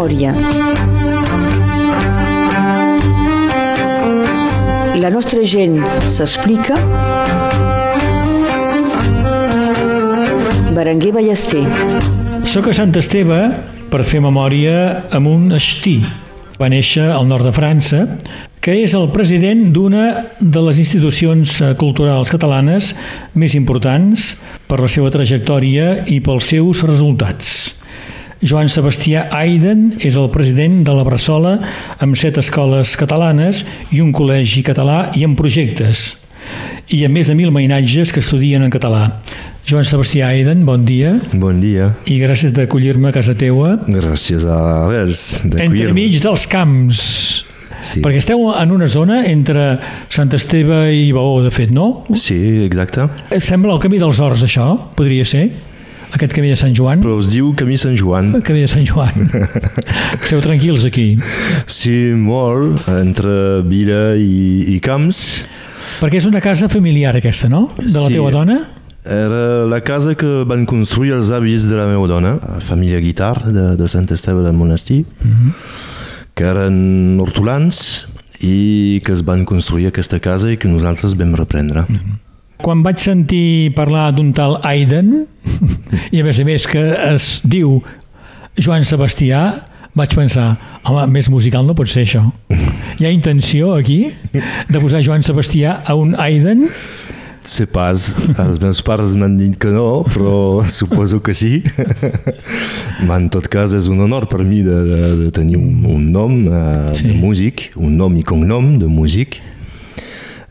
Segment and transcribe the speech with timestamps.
[0.00, 0.32] memòria.
[5.00, 5.76] La nostra gent
[6.08, 6.76] s'explica.
[10.72, 11.64] Berenguer Ballester.
[12.48, 13.40] Soc a Sant Esteve
[13.90, 15.98] per fer memòria amb un estí.
[16.60, 18.06] Va néixer al nord de França,
[18.60, 20.06] que és el president d'una
[20.40, 22.94] de les institucions eh, culturals catalanes
[23.32, 24.34] més importants
[24.68, 27.79] per la seva trajectòria i pels seus resultats.
[28.40, 31.58] Joan Sebastià Aiden és el president de la Bressola
[32.00, 36.14] amb set escoles catalanes i un col·legi català i amb projectes
[36.90, 39.20] i amb més de mil mainatges que estudien en català.
[39.68, 41.12] Joan Sebastià Aiden, bon dia.
[41.36, 41.92] Bon dia.
[42.08, 43.76] I gràcies d'acollir-me a casa teua.
[43.86, 45.22] Gràcies a res.
[45.44, 47.04] Entremig dels camps.
[47.80, 48.00] Sí.
[48.00, 49.74] Perquè esteu en una zona entre
[50.12, 52.06] Sant Esteve i Baó, de fet, no?
[52.16, 53.06] Sí, exacte.
[53.40, 54.72] Sembla el camí dels Horts, això?
[54.96, 55.46] Podria ser?
[56.12, 57.00] Aquest camí de Sant Joan?
[57.04, 58.32] Però es diu camí Sant Joan.
[58.34, 59.30] El camí de Sant Joan.
[60.20, 61.14] Esteu tranquils aquí?
[61.70, 65.20] Sí, molt, entre vila i, i camps.
[66.00, 67.68] Perquè és una casa familiar aquesta, no?
[67.78, 68.14] De la Sí.
[68.18, 68.58] teva dona?
[69.04, 73.46] Era la casa que van construir els avis de la meva dona, la família Guitar
[73.48, 75.52] de, de Sant Esteve del Monestir, mm -hmm.
[76.34, 78.08] que eren hortolans
[78.40, 81.80] i que es van construir aquesta casa i que nosaltres vam reprendre.
[81.88, 82.29] Mm -hmm.
[82.60, 85.24] Quan vaig sentir parlar d'un tal Aiden,
[86.14, 87.78] i a més a més que es diu
[88.60, 89.62] Joan Sebastià,
[89.96, 90.52] vaig pensar,
[90.84, 92.26] home, més musical no pot ser això.
[93.00, 96.66] Hi ha intenció aquí de posar Joan Sebastià a un Aiden?
[97.40, 101.62] Sé pas, els meus pares m'han dit que no, però suposo que sí.
[103.08, 106.10] Ma, en tot cas, és un honor per mi de, de, de tenir un, un
[106.12, 106.36] nom
[106.92, 107.00] Sí.
[107.00, 107.08] sí.
[107.08, 109.40] de músic, un nom i cognom de músic,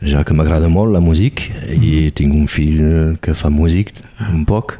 [0.02, 3.92] ja que m'agrada molt la músic i tinc un fill que fa músic
[4.30, 4.78] un poc,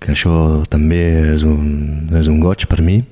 [0.00, 1.02] que això també
[1.34, 3.02] és un, és un goig per mi.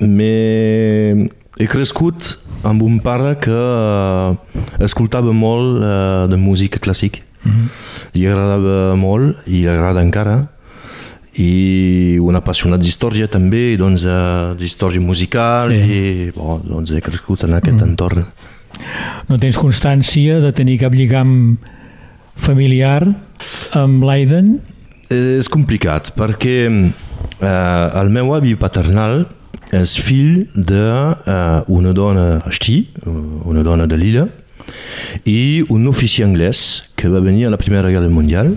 [0.00, 2.36] Me, he crescut
[2.66, 7.22] amb un pare que eh, escoltava molt eh, de música clàssic.
[7.42, 7.66] Mm -hmm.
[8.14, 10.48] Li agradava molt i li agrada encara
[11.38, 15.76] i un apassionat d'història també, doncs, eh, d'història musical Sí.
[15.76, 17.88] i bon, doncs he crescut en aquest mm.
[17.88, 18.24] entorn.
[19.28, 21.58] No tens constància de tenir cap lligam
[22.38, 23.02] familiar
[23.76, 24.58] amb l'Aiden?
[25.12, 29.26] És complicat perquè eh, el meu avi paternal
[29.74, 34.26] és fill d'una eh, dona esti, una dona de l'illa,
[35.28, 38.54] i un oficier anglès que va venir a la Primera Guerra Mundial,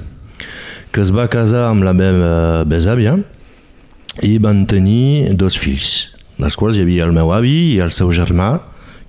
[0.91, 3.17] que es va casar amb la meva besàvia
[4.27, 8.11] i van tenir dos fills, dels quals hi havia el meu avi i el seu
[8.15, 8.57] germà,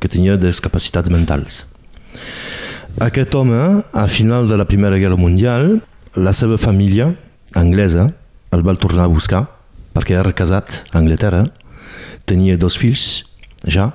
[0.02, 1.62] que tenia discapacitats mentals.
[3.00, 5.78] Aquest home, a final de la Primera Guerra Mundial,
[6.18, 7.12] la seva família
[7.54, 8.10] anglesa
[8.52, 9.46] el va tornar a buscar
[9.92, 11.44] perquè era casat a Anglaterra,
[12.28, 13.24] tenia dos fills
[13.68, 13.92] ja,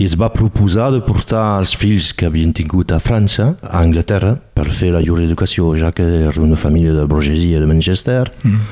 [0.00, 4.36] i es va proposar de portar els fills que havien tingut a França, a Anglaterra,
[4.56, 8.30] per fer la llur educació, ja que era una família de burgesia de Manchester.
[8.42, 8.62] Mm.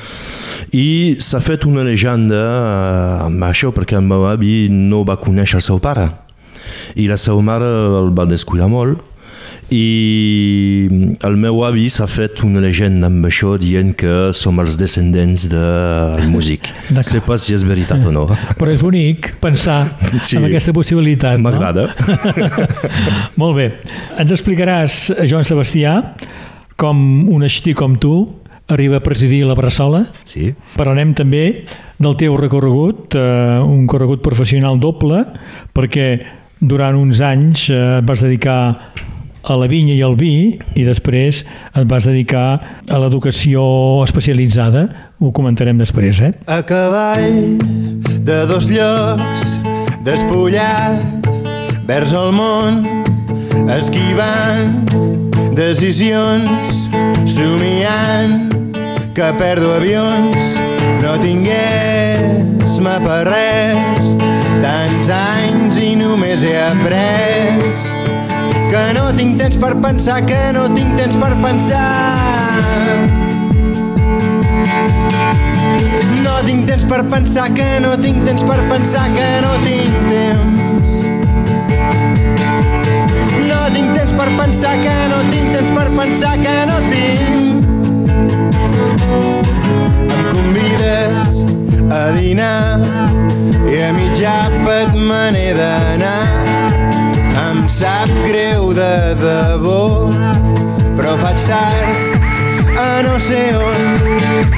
[0.72, 0.88] I
[1.24, 5.66] s'ha fet una llegenda eh, amb això, perquè el meu avi no va conèixer el
[5.68, 6.08] seu pare.
[6.98, 7.68] I la seva mare
[8.02, 9.04] el va descuidar molt,
[9.70, 10.88] i
[11.28, 16.24] el meu avi s'ha fet una llegenda amb això dient que som els descendents del
[16.34, 16.70] músic.
[16.88, 17.04] D'acord.
[17.10, 18.24] sé pas si és veritat o no.
[18.58, 19.90] Però és bonic pensar
[20.24, 20.38] Sí.
[20.40, 21.50] en aquesta possibilitat, no?
[21.50, 21.88] M'agrada.
[23.40, 23.68] Molt bé.
[24.18, 24.98] Ens explicaràs,
[25.28, 25.98] Joan Sebastià,
[26.80, 28.14] com un així com tu
[28.72, 30.02] arriba a presidir la Bressola.
[30.28, 30.50] Sí.
[30.76, 31.64] Parlarem també
[31.98, 35.22] del teu recorregut, eh, un recorregut professional doble,
[35.76, 36.08] perquè
[36.60, 38.92] durant uns anys eh, vas dedicar
[39.48, 42.58] a la vinya i al vi i després et vas dedicar
[42.88, 43.62] a l'educació
[44.04, 44.86] especialitzada.
[45.18, 46.32] Ho comentarem després, eh?
[46.46, 47.56] A cavall
[48.26, 49.56] de dos llocs,
[50.04, 51.28] despullat,
[51.88, 52.84] vers el món,
[53.72, 54.84] esquivant
[55.58, 56.86] decisions,
[57.26, 58.52] somiant
[59.16, 60.54] que perdo avions,
[61.02, 64.37] no tingués-me per res,
[66.28, 67.58] només he après
[68.70, 71.88] que no tinc temps per pensar, que no tinc temps per pensar.
[76.24, 80.88] No tinc temps per pensar, que no tinc temps per pensar, que no tinc temps.
[83.48, 87.64] No tinc temps per pensar, que no tinc temps per pensar, que no tinc.
[90.12, 91.32] Em convides
[91.88, 96.28] a dinar i a mig àpat me n'he d'anar.
[97.48, 100.08] Em sap greu de debò,
[100.96, 102.18] però faig tard
[102.78, 103.80] a no sé on,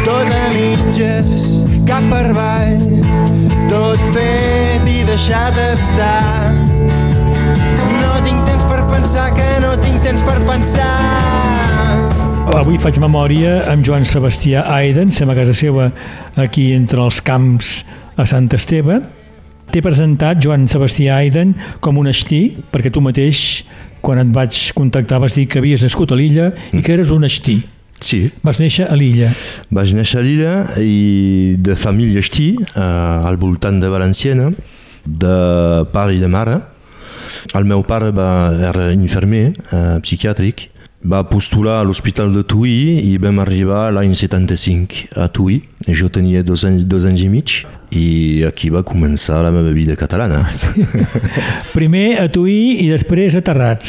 [0.04, 2.82] tot a mitges, cap per avall,
[3.70, 6.52] tot fet i deixat estar.
[7.96, 10.92] No tinc temps per pensar, que no tinc temps per pensar.
[12.60, 15.88] Avui faig memòria amb Joan Sebastià Aiden, sem a casa seva
[16.36, 17.80] aquí entre els camps
[18.20, 19.00] a Sant Esteve.
[19.70, 23.62] T'he presentat Joan Sebastià Aiden com un estí, perquè tu mateix,
[24.02, 27.24] quan et vaig contactar, vas dir que havies nascut a l'illa i que eres un
[27.28, 27.60] estí.
[28.00, 29.28] Sí, Vas néixer a l'illa.
[29.70, 34.50] vaig néixer a l'illa i de família estí, eh, al voltant de Valenciana,
[35.04, 36.56] de pare i de mare.
[37.54, 38.30] El meu pare va,
[38.72, 40.69] era infermer eh, psiquiàtric,
[41.02, 45.62] va postular a l'Hospital de Tuí i vam arribar l'any 75 a Tuí.
[45.88, 47.54] Jo tenia dos anys, dos anys i mig
[47.96, 50.42] i aquí va començar la meva vida catalana.
[51.76, 53.88] Primer a Tuí i després a Terrats.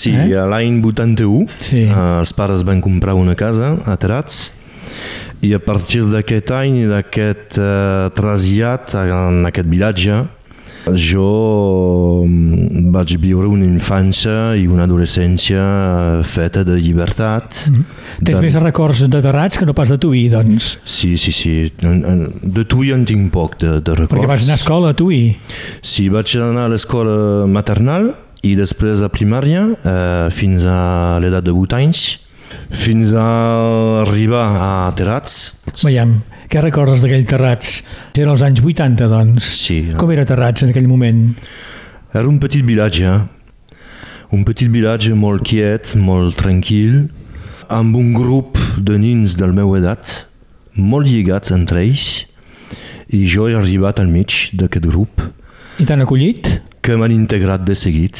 [0.00, 0.28] Sí, Eh?
[0.32, 1.82] l'any 81 Sí.
[1.84, 4.50] eh, els pares van comprar una casa a Terats
[5.44, 10.22] i a partir d'aquest any, d'aquest eh, trasllat en aquest vilatge,
[10.96, 17.66] jo mm, vaig viure una infància i una adolescència eh, feta de llibertat.
[17.70, 18.40] Mm Tens de...
[18.44, 20.74] més records de Terrats que no pas de Tuí, doncs.
[20.84, 21.52] Sí, sí, sí.
[21.80, 24.12] De tu ja en tinc poc de, de records.
[24.12, 25.22] Perquè vas anar a escola a Tuí.
[25.80, 28.10] Sí, vaig anar a l'escola maternal
[28.46, 32.04] i després a primària eh, fins a l'edat de 8 anys
[32.70, 35.60] fins a arribar a Terrats.
[35.84, 36.18] Veiem,
[36.50, 37.76] què recordes d'aquell Terrats?
[38.18, 39.50] Era els anys 80, doncs.
[39.68, 39.76] Sí.
[40.00, 41.28] Com era Terrats en aquell moment?
[42.10, 43.12] Era un petit vilatge,
[44.34, 47.04] un petit vilatge molt quiet, molt tranquil,
[47.70, 50.24] amb un grup de nins del meu edat,
[50.74, 52.24] molt lligats entre ells,
[53.14, 55.22] i jo he arribat al mig d'aquest grup,
[55.78, 56.50] I t'han acollit?
[56.82, 58.18] que m'han integrat de seguit.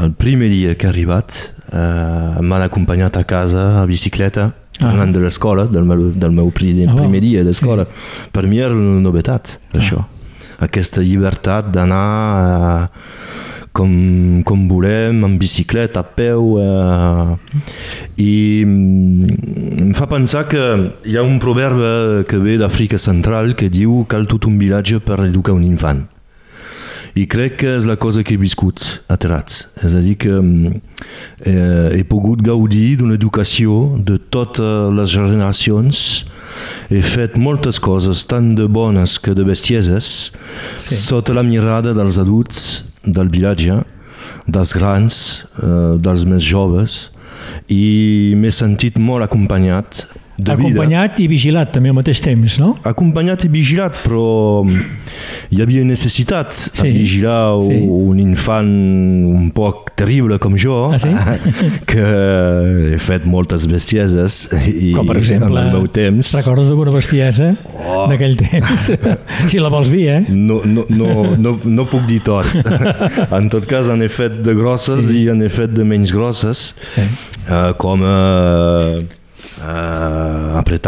[0.00, 1.34] El primer dia que he arribat
[1.74, 5.06] eh, m'han acompanyat a casa a bicicleta, Ah.
[5.06, 7.86] de l'escola, del, meu, del meu primer, Ah, primer dia d'escola.
[8.32, 10.04] Per mi era una novetat, això.
[10.60, 12.88] Aquesta llibertat d'anar eh,
[13.72, 16.58] com, com volem, en bicicleta, a peu...
[16.60, 17.36] Eh,
[18.20, 20.60] I mm, em fa pensar que
[21.06, 25.20] hi ha un proverbe que ve d'Àfrica Central que diu cal tot un vilatge per
[25.24, 26.04] educar un infant.
[27.18, 29.64] I crec que és la cosa que he viscut a Terrats.
[29.82, 36.04] És a dir, que eh, he pogut gaudir d'una educació de totes les generacions.
[36.90, 40.30] He fet moltes coses, tant de bones que de bestieses,
[40.82, 40.98] sí.
[40.98, 43.80] sota la mirada dels adults del vilatge,
[44.46, 45.20] dels grans,
[45.62, 47.08] eh, dels més joves,
[47.70, 50.04] i m'he sentit molt acompanyat
[50.40, 50.68] de vida.
[50.70, 52.74] Acompanyat i vigilat també al mateix temps, no?
[52.88, 54.64] Acompanyat i vigilat, però
[55.50, 56.70] hi havia necessitat sí.
[56.82, 57.76] De vigilar Sí.
[57.90, 58.70] un infant
[59.30, 61.10] un poc terrible com jo, Ah, sí?
[61.90, 62.04] que
[62.94, 65.60] he fet moltes bestieses i Com per exemple...
[65.60, 66.32] el meu temps.
[66.38, 68.06] Recordes alguna bestiesa oh.
[68.10, 68.90] d'aquell temps?
[69.50, 70.20] si la vols dir, eh?
[70.28, 72.46] No, no, no, no, no puc dir tot.
[73.38, 75.24] en tot cas, en he fet de grosses Sí.
[75.24, 77.04] i en he fet de menys grosses, Sí.
[77.48, 79.00] uh, com uh,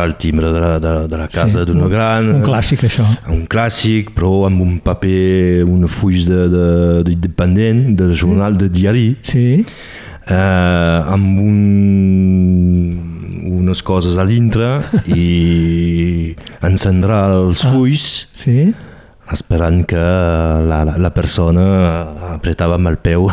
[0.02, 2.28] apretar el timbre de la, de, de la casa Sí, d'una un- gran...
[2.34, 3.04] Un clàssic, això.
[3.30, 7.12] un clàssic, però amb un paper, una full de, de, de
[7.96, 9.64] de jornal de diari, Sí,
[10.28, 10.34] eh,
[11.14, 13.00] amb un,
[13.62, 17.72] unes coses a dintre i encendrà els Ah.
[17.72, 18.70] fulls sí.
[19.32, 21.64] Esperant que la, la, la persona
[22.34, 23.28] apretava amb el peu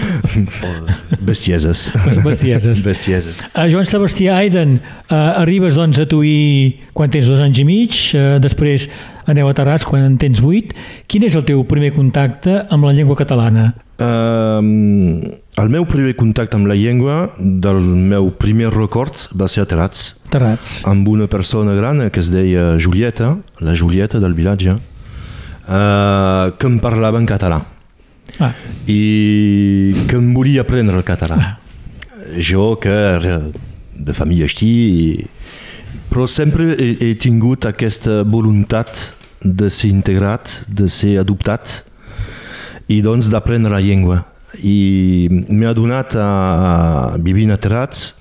[1.30, 1.90] bestieses.
[2.24, 2.84] bestieses.
[2.84, 3.44] bestieses.
[3.54, 4.78] Uh, Joan Sebastià Aiden,
[5.10, 8.88] uh, arribes doncs a Tuí quan tens dos anys i mig, uh, després
[9.30, 10.72] aneu a Terrats quan en tens vuit.
[11.10, 13.70] Quin és el teu primer contacte amb la llengua catalana?
[14.00, 15.20] Um,
[15.60, 20.22] el meu primer contacte amb la llengua del meu primer record va ser a Terrats,
[20.32, 20.78] Terrats.
[20.88, 24.78] amb una persona gran que es deia Julieta, la Julieta del vilatge,
[25.70, 27.62] uh, que em parlava en català
[28.38, 28.52] Ah,
[28.86, 31.58] i que em volia aprendre el català.
[32.38, 32.94] Jo, que
[34.00, 35.26] de família així,
[36.12, 39.10] però sempre he, he tingut aquesta voluntat
[39.42, 41.80] de ser integrat, de ser adoptat
[42.90, 44.22] i doncs d'aprendre la llengua.
[44.62, 46.30] I m'he adonat a,
[47.14, 48.14] a vivint a Terrats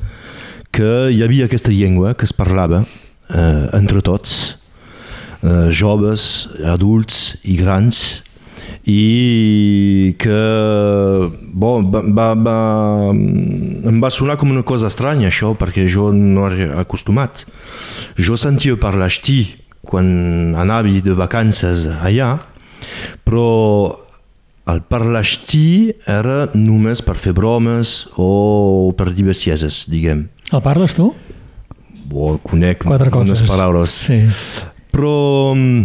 [0.75, 4.59] que hi havia aquesta llengua que es parlava eh, entre tots,
[5.43, 8.24] eh, joves, adults i grans,
[8.89, 10.39] i que
[11.53, 12.58] bon, va, va, va,
[13.13, 17.43] em va sonar com una cosa estranya això perquè jo no era acostumat
[18.17, 19.41] jo sentia parlar esti
[19.86, 22.38] quan anava de vacances allà
[23.27, 24.00] però
[24.69, 30.27] el parlar esti era només per fer bromes o per dir bestieses, diguem.
[30.53, 31.10] el parles tu?
[32.10, 33.41] Bo, conec Quatre coses.
[33.41, 33.96] unes paraules.
[34.10, 34.19] Sí.
[35.00, 35.84] Però mm,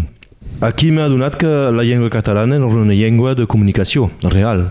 [0.67, 4.65] aquí m'he adonat que la llengua catalana era una llengua de comunicació real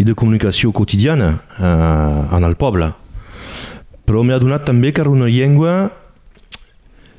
[0.00, 2.88] i de comunicació quotidiana eh, en el poble.
[4.08, 5.90] Però m'he adonat també que era una llengua,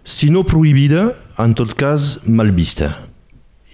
[0.03, 2.95] si no prohibida, en tot cas mal vista.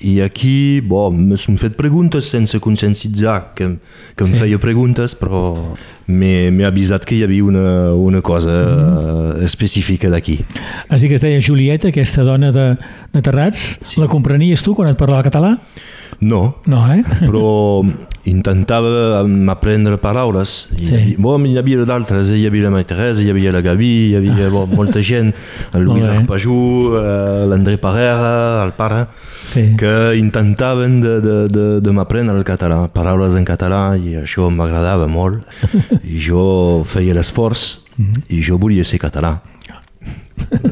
[0.03, 3.77] I aquí, bo, m'he fet preguntes sense consciencitzar que,
[4.17, 4.41] que em Sí.
[4.43, 5.77] feia preguntes, però
[6.07, 9.43] m'he avisat que hi havia una, una cosa mm.
[9.45, 10.39] específica d'aquí.
[10.89, 12.67] Així que es deia Julieta, aquesta dona de,
[13.13, 13.77] de Terrats.
[13.81, 14.01] Sí.
[14.01, 15.55] La comprenies tu quan et parlava català?
[16.21, 17.01] No, No, eh?
[17.27, 17.83] però
[18.25, 19.21] intentava
[19.51, 20.69] aprendre paraules.
[20.77, 20.95] Hi Sí.
[20.95, 24.15] havia, bon, hi havia d'altres, hi havia la Maria Teresa, hi havia la Gavi, hi
[24.17, 25.33] havia bon, molta gent,
[25.73, 26.07] el Lluís.
[26.09, 29.05] Arpajú, eh, l'André Parera, el pare,
[29.45, 29.75] Sí.
[29.77, 35.05] que intentaven de, de, de, de m'aprendre el català, paraules en català, i això m'agradava
[35.05, 35.43] molt.
[36.27, 37.65] Jo feia l'esforç,
[38.29, 39.37] i jo volia ser català.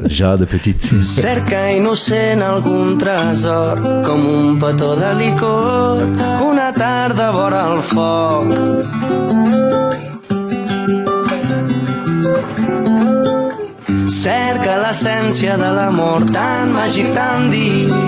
[0.07, 0.79] Ja de petit.
[1.01, 6.03] Cerca innocent algun tresor com un petó de licor
[6.45, 8.51] una tarda vora el foc
[14.23, 18.03] Cerca l'essència de l'amor tan màgic, tan diví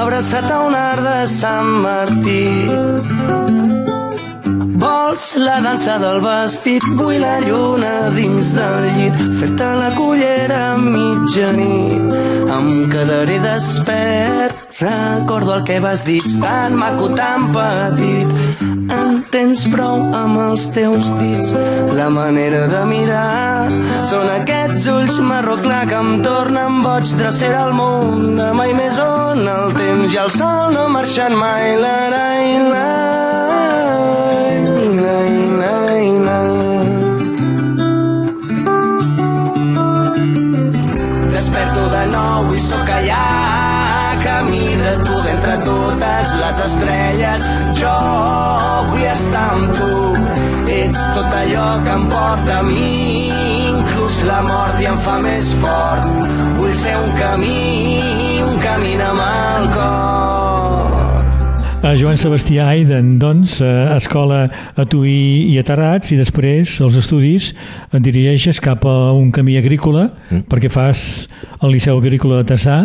[0.00, 3.45] abraçat a un art de Sant Martí
[5.06, 10.80] Vols la dansa del vestit, vull la lluna dins del llit, fer-te la cullera a
[10.80, 12.16] mitjanit.
[12.56, 18.34] Em quedaré despert, recordo el que vas dir, tan maco, tan petit.
[18.96, 21.54] En tens prou amb els teus dits,
[21.94, 23.70] la manera de mirar.
[24.10, 28.98] Són aquests ulls marró clar que em tornen boig, drecera al món, de mai més
[29.06, 31.76] on el temps i el sol no marxen mai.
[31.78, 33.35] La, la, la, la,
[43.10, 47.44] allà camí de tu d'entre totes les estrelles.
[47.80, 47.96] Jo
[48.90, 49.92] vull estar amb tu.
[50.76, 53.30] Ets tot allò que em porta a mi.
[53.70, 56.08] Inclús la mort i em fa més fort.
[56.58, 60.35] Vull ser un camí un camí amb el cor
[61.94, 67.52] Joan Sebastià Aiden, doncs, a escola a Tuí i a Terrats, i després els estudis
[67.94, 70.48] et dirigeixes cap a un camí agrícola, mm.
[70.50, 71.28] perquè fas
[71.60, 72.80] el Liceu Agrícola de Tassà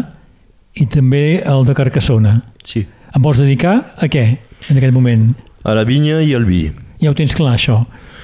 [0.77, 2.35] i també el de Carcassona.
[2.61, 2.83] Sí.
[2.85, 4.25] Em vols dedicar a què,
[4.69, 5.31] en aquest moment?
[5.65, 6.67] A la vinya i al vi.
[7.01, 7.81] Ja ho tens clar, això.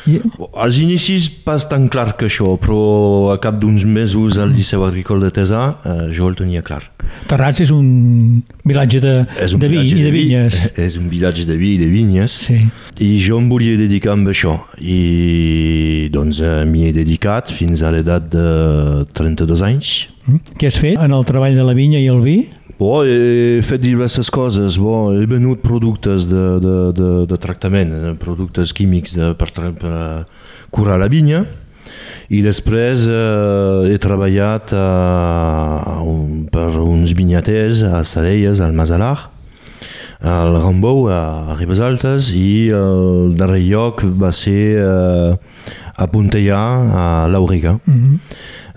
[0.08, 0.20] I,
[0.56, 5.20] Als inicis pas tan clar que això, però a cap d'uns mesos al Liceu Agricol
[5.26, 6.82] de Tesà eh, jo el tenia clar.
[7.28, 10.58] Terrats és un vilatge de, És un de vi i de vi- vinyes.
[10.88, 12.32] És un vilatge de vi i de vinyes.
[12.50, 12.58] Sí.
[13.04, 14.58] I jo em volia dedicar amb això.
[14.80, 19.94] I doncs eh, m'hi he dedicat fins a l'edat de 32 anys.
[20.28, 20.42] Mm.
[20.60, 22.38] Què has fet en el treball de la vinya i el vi?
[22.78, 24.78] Bo, he fet diverses coses.
[24.78, 29.72] Bo, he venut productes de, de, de, de tractament, eh, productes químics de, per, per
[29.90, 30.20] eh,
[30.70, 31.42] curar la vinya.
[32.30, 39.32] I després eh, he treballat a un, per uns vinyaters a Salelles, al Masalar,
[40.22, 45.34] al Rambou, a, Ribes Altes, i el darrer lloc va ser eh,
[45.98, 46.62] a Pontellà,
[46.94, 47.80] a l'Auriga.
[47.86, 48.20] Mm -hmm.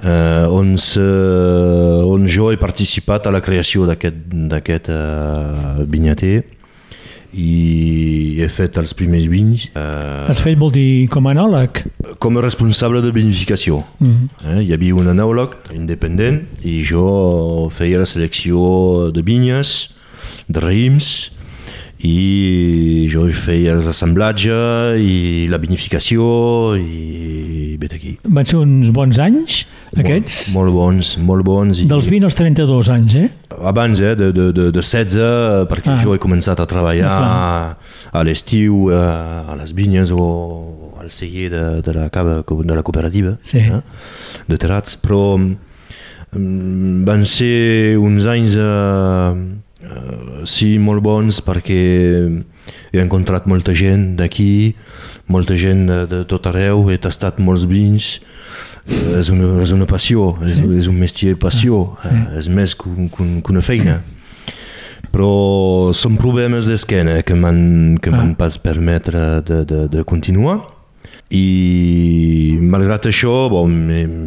[0.02, 1.04] Eh, on, se,
[2.06, 6.40] on jo he participat a la creació d'aquest eh, vinyater
[7.30, 11.84] i he fet els primers vins eh, Has fet, vol dir, com a anòleg?
[12.20, 13.80] com a responsable de vinificació.
[13.98, 14.28] Mm.
[14.44, 19.94] Eh, hi havia un anòleg independent i jo feia la selecció de vinyes,
[20.50, 21.30] de raïms,
[22.06, 24.54] i jo feia els assemblatge
[25.04, 26.24] i la vinificació
[26.80, 28.14] i vet aquí.
[28.24, 29.64] Van ser uns bons anys,
[29.96, 30.38] aquests?
[30.54, 31.82] Molt, molt bons, molt bons.
[31.82, 33.28] I, Dels 20 als 32 anys, eh?
[33.60, 35.98] Abans, eh, de, de, de, de 16, perquè Ah.
[35.98, 36.02] ah.
[36.04, 37.76] jo he començat a treballar Esclar.
[38.12, 42.82] a l'estiu eh, a les vinyes o al celler de, de, la, cava, de la
[42.82, 43.58] cooperativa Sí.
[43.58, 43.80] eh,
[44.48, 49.34] de Terrats, però mm, van ser uns anys eh,
[49.82, 51.80] eh, sí, molt bons perquè
[52.92, 54.74] he encontrat molta gent d'aquí,
[55.28, 58.20] molta gent de, de tot arreu, he tastat molts vins,
[58.90, 60.62] Eh, és una, és una passió, és, Sí.
[60.78, 64.00] és un métier passió, Ah, eh, és més que, un- que, un- que una feina.
[65.12, 67.98] Però són problemes d'esquena que m'han
[68.32, 68.34] Ah.
[68.38, 70.60] pas permetre de, de, de continuar
[71.30, 73.70] i malgrat això bon,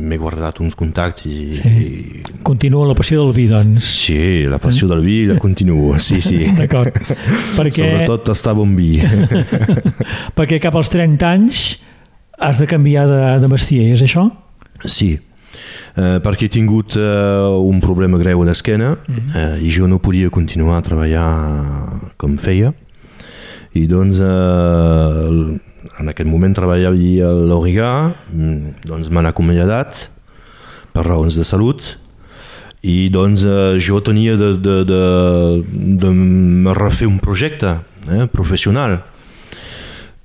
[0.07, 1.69] m'he guardat uns contactes i, Sí.
[1.69, 3.83] i Continua la passió del vi, doncs.
[4.05, 6.43] sí, la passió del vi la continuo, sí, sí.
[6.59, 6.95] D'acord.
[7.57, 8.97] perquè, Sobretot tastar bon vi.
[10.37, 11.65] perquè cap als 30 anys
[12.39, 14.25] has de canviar de, de bestier, és això?
[14.85, 15.13] Sí.
[15.95, 18.95] eh, perquè he tingut eh, un problema greu a l'esquena
[19.35, 21.27] eh, i jo no podia continuar a treballar
[22.17, 22.73] com feia
[23.73, 25.57] i doncs eh,
[25.99, 27.91] en aquest moment treballava a l'Origà
[28.33, 30.07] mm, doncs m'han acomiadat
[30.93, 31.95] per raons de salut
[32.83, 35.01] i doncs eh, jo tenia de, de, de,
[36.03, 36.13] de
[36.77, 37.77] refer un projecte
[38.11, 38.99] eh, professional.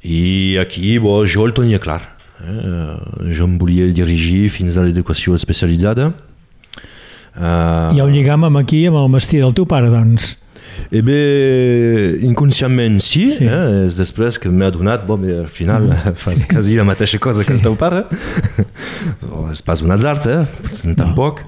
[0.03, 2.03] I aquí bo, jo el tenia clar
[2.43, 6.13] eh, jo em volia dirigir fins a l'educació especialitzada.
[7.39, 10.33] Uh, Hi ha un lligam amb aquí, amb el mestí del teu pare, doncs.
[10.89, 11.19] Eh bé,
[12.25, 13.45] inconscientment sí, sí.
[13.45, 13.85] Eh?
[13.87, 16.17] és després que m'he adonat, bon, bé, al final mm.
[16.23, 16.49] fas sí.
[16.49, 17.51] quasi la mateixa cosa sí.
[17.51, 18.07] que el teu pare.
[19.33, 20.43] oh, és pas un atzar, eh?
[20.89, 20.97] No.
[20.99, 21.45] tampoc.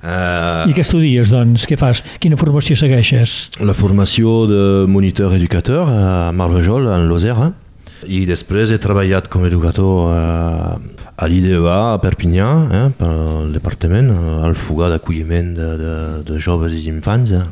[0.00, 1.66] Uh, I què estudies, doncs?
[1.68, 2.00] Què fas?
[2.22, 3.50] Quina formació segueixes?
[3.60, 7.50] La formació de monitor educateur a Marvejol, en Lozera.
[8.08, 10.78] I després he treballat com a educador a,
[11.20, 14.08] a l'IDEA a Perpinyà, eh, pel departament,
[14.40, 15.96] al fugar d'acolliment de, de,
[16.30, 17.36] de joves i infants.
[17.36, 17.44] Eh.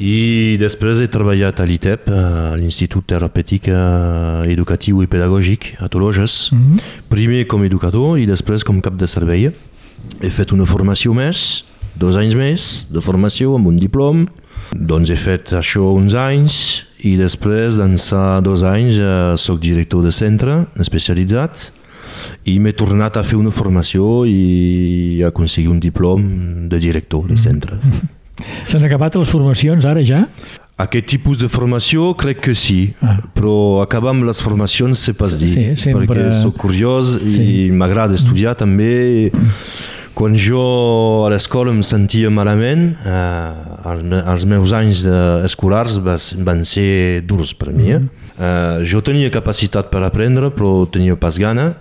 [0.00, 3.68] I després he treballat a l'ITEP, a l'Institut Terapèutic
[4.48, 6.80] Educatiu i Pedagògic a Tologes, mm -hmm.
[7.08, 9.50] primer com a educador i després com cap de servei.
[10.20, 14.26] He fet una formació més, dos anys més de formació amb un diplom,
[14.72, 20.12] doncs he fet això uns anys i després d'ençà dos anys eh, sóc director de
[20.14, 21.72] centre especialitzat
[22.44, 27.36] i m'he tornat a fer una formació i a aconseguir un diplom de director de
[27.36, 27.78] centre.
[28.70, 30.24] S'han acabat les formacions ara ja?
[30.82, 33.18] Aquest tipus de formació crec que sí, ah.
[33.36, 36.06] però acabar amb les formacions sé pas dir, sí, sempre...
[36.08, 37.42] perquè sóc curiós sí.
[37.42, 39.30] i m'agrada estudiar també.
[40.12, 40.60] Quan jo
[41.24, 45.06] a l'escola em sentia malament, eh, els meus anys
[45.46, 47.94] escolars van ser durs per mi.
[47.94, 48.02] Eh?
[48.02, 51.72] Mm eh, jo tenia capacitat per aprendre, però tenia pas gana,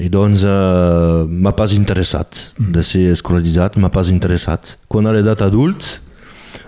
[0.00, 4.76] i doncs eh, m'ha pas interessat de ser escolaritzat, m'ha pas interessat.
[4.90, 5.98] Quan a l'edat adult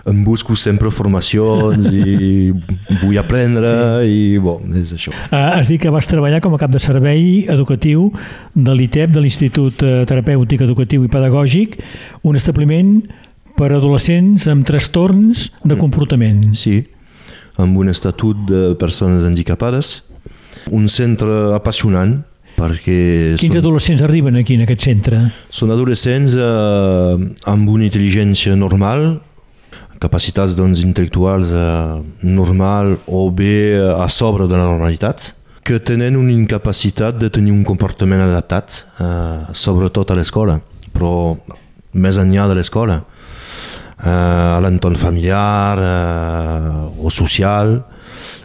[0.07, 2.51] em busco sempre formacions i
[3.01, 3.71] vull aprendre
[4.03, 4.15] sí.
[4.15, 5.13] i bon, és això.
[5.31, 8.09] Uh, has dit que vas treballar com a cap de servei educatiu
[8.53, 11.79] de l'ITEP, de l'Institut eh, Terapèutic Educatiu i Pedagògic,
[12.27, 12.97] un establiment
[13.57, 16.49] per a adolescents amb trastorns de comportament.
[16.57, 16.81] Sí,
[17.61, 20.01] amb un estatut de persones handicapades,
[20.73, 22.21] un centre apassionant
[22.57, 23.35] perquè...
[23.41, 25.21] Quins són, adolescents arriben aquí en aquest centre?
[25.53, 29.21] Són adolescents eh, amb una intel·ligència normal,
[30.03, 35.31] capacitats doncs, intel·lectuals eh, normal o bé a sobre de la normalitat,
[35.63, 40.59] que tenen una incapacitat de tenir un comportament adaptat, eh, sobretot a l'escola,
[40.91, 41.37] però
[41.93, 42.99] més enllà de l'escola,
[44.03, 47.77] eh, a l'entorn familiar eh, o social,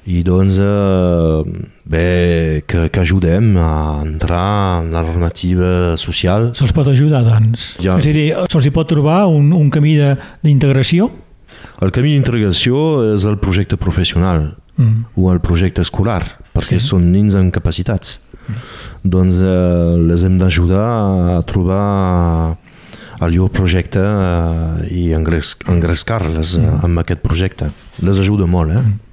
[0.08, 1.42] i doncs eh,
[1.84, 6.52] bé, que, que ajudem a entrar en la normativa social.
[6.56, 7.74] Se'ls pot ajudar, doncs?
[7.84, 7.98] Ja.
[8.00, 9.98] És a dir, se'ls pot trobar un, un camí
[10.44, 11.10] d'integració?
[11.84, 12.78] El camí d'integració
[13.14, 15.18] és el projecte professional mm.
[15.20, 16.22] o el projecte escolar,
[16.56, 16.88] perquè sí.
[16.88, 18.16] són nins amb capacitats.
[18.46, 18.62] Mm.
[19.12, 20.86] Doncs eh, les hem d'ajudar
[21.36, 21.84] a trobar
[23.18, 26.80] el llur projecte eh, i engrescar-les eh, mm.
[26.88, 27.68] amb aquest projecte.
[28.06, 28.80] Les ajuda molt, eh?
[28.86, 29.04] Mm.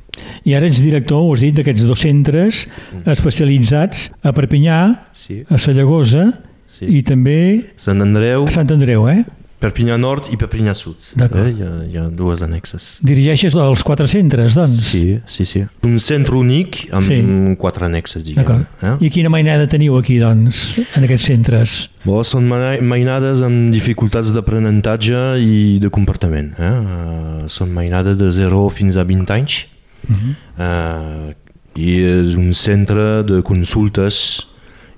[0.46, 3.06] I ara ets director, ho has dit, d'aquests dos centres mm.
[3.16, 4.82] especialitzats a Perpinyà,
[5.16, 5.42] sí.
[5.50, 6.30] a Sallagosa
[6.68, 6.90] sí.
[7.00, 7.40] i també
[7.82, 8.48] Sant Andreu.
[8.48, 9.24] a Sant Andreu, eh?
[9.66, 11.08] Perpinyà Nord i Perpinyà Sud.
[11.16, 11.26] Eh?
[11.26, 12.90] Hi, ha, hi ha dues annexes.
[13.08, 14.90] Dirigeixes els quatre centres, doncs?
[14.92, 15.64] Sí, sí, sí.
[15.88, 17.20] Un centre únic amb sí.
[17.62, 18.66] quatre annexes, diguem.
[18.84, 18.96] Eh?
[19.08, 21.78] I quina mainada teniu aquí, doncs, en aquests centres?
[22.06, 26.52] Bo, són mainades amb dificultats d'aprenentatge i de comportament.
[26.60, 26.74] Eh?
[26.76, 29.64] Uh, són mainades de 0 fins a 20 anys.
[30.10, 31.30] Uh -huh.
[31.30, 31.34] uh,
[31.76, 34.48] I és un centre de consultes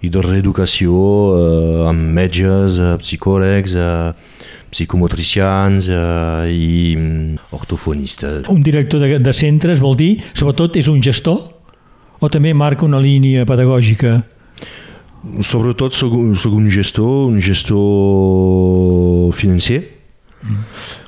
[0.02, 4.14] i de reeducació uh, amb metges, uh, psicòlegs, uh,
[4.70, 8.48] psicomotricians eh, i mm, ortofonistes.
[8.50, 11.54] Un director de, de centres vol dir, sobretot, és un gestor
[12.20, 14.20] o també marca una línia pedagògica?
[15.44, 19.82] Sobretot soc, soc un gestor, un gestor financer,
[20.44, 20.64] mm.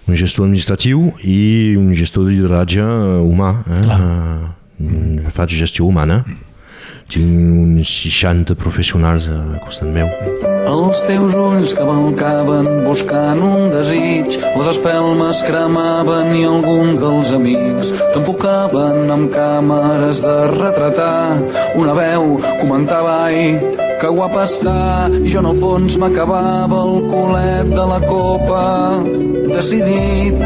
[0.08, 2.86] un gestor administratiu i un gestor de lideratge
[3.24, 3.56] humà.
[3.68, 3.82] Eh?
[4.80, 5.34] Mm.
[5.36, 6.24] Faig gestió humana.
[6.28, 6.46] Mm
[7.10, 10.10] tinc uns 60 professionals a costat meu.
[10.70, 17.94] Els teus ulls que balcaven buscant un desig, les espelmes cremaven i alguns dels amics
[18.14, 21.40] t'enfocaven amb càmeres de retratar.
[21.82, 23.56] Una veu comentava, ai,
[24.00, 24.76] que guapa està,
[25.12, 28.64] i jo en el fons m'acabava el culet de la copa,
[29.50, 30.44] decidit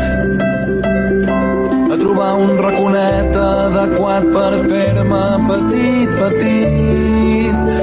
[1.92, 7.78] a trobar un raconet adequat per fer-me petit, petit.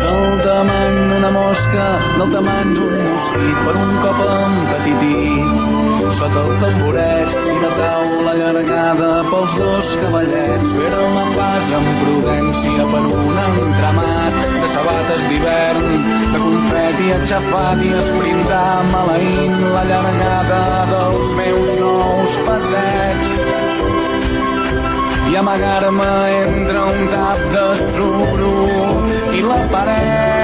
[0.00, 1.86] Del damant un amor closca
[2.18, 5.39] del tamany d'un mosquit per un cop empetitit
[6.20, 10.72] sota els tamborets i la taula gargada pels dos cavallets.
[10.76, 15.86] Feren la pas amb prudència per un entramat de sabates d'hivern
[16.34, 20.60] de confeti aixafat i esprintar maleint la llargada
[20.92, 23.32] dels meus nous passets.
[25.30, 28.54] I amagar-me entre un tap de suro
[29.38, 30.39] i la paret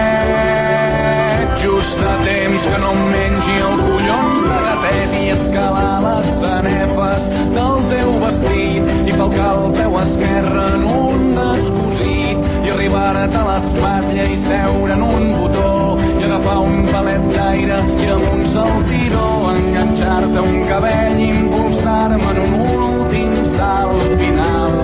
[1.59, 7.29] just a temps que no em mengi el collons de gatet i escalar les sanefes
[7.57, 14.27] del teu vestit i falcar el peu esquerre en un descosit i arribar-te a l'espatlla
[14.35, 15.73] i seure en un botó
[16.21, 22.43] i agafar un palet d'aire i amb un saltidor enganxar-te un cabell i impulsar-me en
[22.45, 24.75] un últim salt final.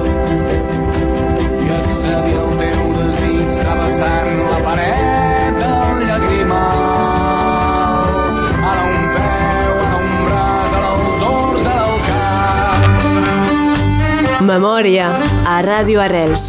[1.67, 6.32] I accedir al teu desig travessant la paret del llagrimal
[14.43, 15.07] Memòria
[15.47, 16.49] a Ràdio Arrels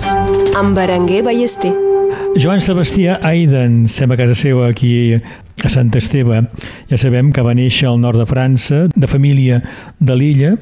[0.57, 1.69] amb Berenguer Ballester.
[2.41, 6.39] Joan Sebastià Aiden, estem a casa seva aquí a Sant Esteve.
[6.89, 9.61] Ja sabem que va néixer al nord de França, de família
[9.99, 10.55] de l'illa,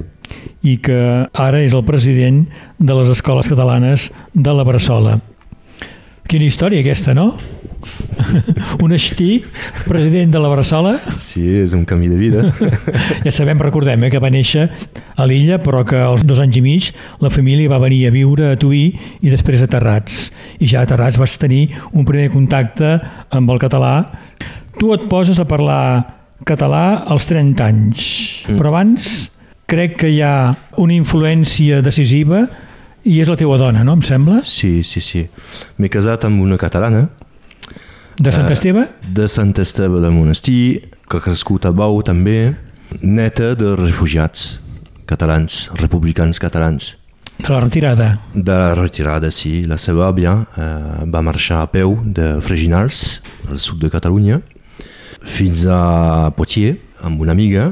[0.60, 1.00] i que
[1.32, 2.44] ara és el president
[2.80, 5.22] de les escoles catalanes de la Bressola.
[6.28, 7.38] Quina història aquesta, no?
[8.82, 9.44] Un estí,
[9.88, 12.44] president de la Bressola, Sí, és un canvi de vida.
[13.26, 14.67] ja sabem, recordem, eh, que va néixer
[15.15, 16.91] a l'illa, però que als dos anys i mig
[17.22, 18.86] la família va venir a viure a Tuí
[19.22, 20.30] i després a Terrats.
[20.60, 22.98] I ja a Terrats vas tenir un primer contacte
[23.30, 24.06] amb el català.
[24.80, 25.84] Tu et poses a parlar
[26.48, 28.08] català als 30 anys,
[28.56, 29.32] però abans
[29.70, 32.46] crec que hi ha una influència decisiva
[33.08, 33.96] i és la teua dona, no?
[33.98, 34.41] Em sembla?
[34.46, 35.26] Sí, sí, sí.
[35.78, 37.08] M'he casat amb una catalana
[38.19, 38.88] De Sant Eh, Esteve?
[39.08, 42.56] de Sant Esteve de Monestir, que ha crescut a Bau també,
[43.02, 44.60] neta de refugiats
[45.08, 46.95] catalans, republicans catalans.
[47.41, 48.19] De la retirada.
[48.36, 49.65] De la retirada, sí.
[49.65, 54.41] La seva àvia eh, va marxar a peu de Freginals, al sud de Catalunya,
[55.24, 57.71] fins a Poitiers, amb una amiga,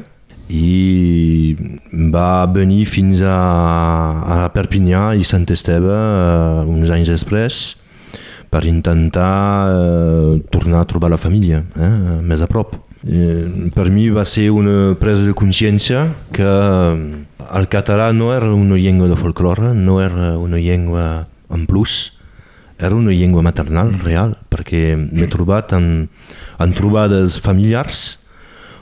[0.49, 1.55] i
[2.11, 3.35] va venir fins a,
[4.45, 7.77] a Perpinyà i Sant Esteve eh, uns anys després
[8.49, 12.75] per intentar eh, tornar a trobar la família eh, més a prop.
[13.05, 16.49] Eh, per mi va ser una presa de consciència que
[17.49, 22.17] el català no era una llengua de folklore, no era una llengua en plus,
[22.79, 26.09] era una llengua maternal real, perquè m'he trobat en,
[26.59, 28.19] en trobades familiars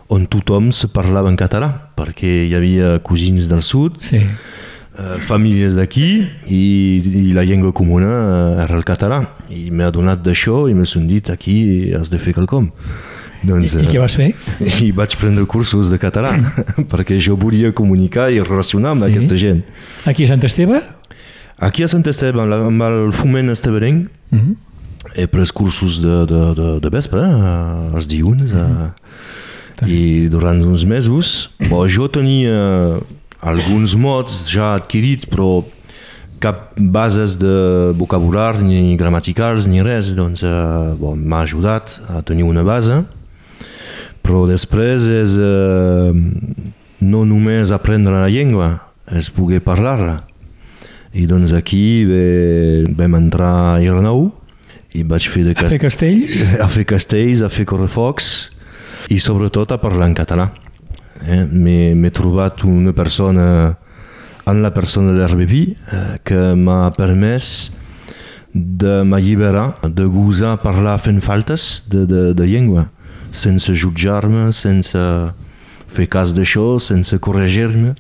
[0.07, 4.21] on tothom se parlava en català, perquè hi havia cosins del sud, Sí.
[4.97, 6.61] Eh, famílies d'aquí i,
[7.05, 8.09] i la llengua comuna
[8.57, 9.21] eh, era el català.
[9.49, 12.71] I m'he adonat d'això i m'he dit aquí has de fer quelcom.
[13.45, 14.31] Doncs, I, I què eh, vas fer?
[14.83, 16.33] i vaig prendre cursos de català
[16.91, 19.11] perquè jo volia comunicar i relacionar amb Sí.
[19.11, 19.63] aquesta gent.
[20.05, 20.81] Aquí a Sant Esteve?
[21.57, 24.55] Aquí a Sant Esteve, amb, el foment esteberenc, Mhm.
[25.15, 28.89] he pres cursos de, de, de, de vespre, eh, els dilluns, eh,
[29.87, 31.49] i durant uns mesos.
[31.69, 32.97] Bon, jo tenia
[33.41, 35.65] alguns mots ja adquirits, però
[36.39, 42.45] cap bases de vocabulari ni gramaticals ni res, doncs eh, bon, m'ha ajudat a tenir
[42.45, 43.01] una base,
[44.21, 46.11] però després és eh,
[47.01, 48.75] no només aprendre la llengua,
[49.13, 50.21] és poder parlar-la.
[51.17, 52.25] I doncs aquí ve,
[52.97, 54.27] vam entrar a Irnou
[54.93, 56.43] i vaig fer de A fer castells?
[56.65, 58.51] a fer castells, a fer correfocs
[59.13, 60.51] i sobretot a parlar en català.
[61.25, 61.43] Eh?
[61.49, 63.77] M'he trobat una persona
[64.47, 67.71] en la persona de l'RBP eh, que m'ha permès
[68.53, 72.87] de m'alliberar, de gosar parlar fent faltes de, de, de llengua,
[73.31, 75.01] sense jutjar-me, sense
[75.87, 77.93] fer cas d'això, sense corregir-me.